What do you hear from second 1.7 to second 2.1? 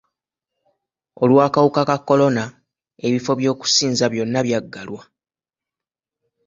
ka